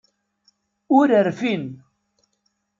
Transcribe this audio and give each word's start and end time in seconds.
Ur 0.97 1.07
rfin. 1.29 1.65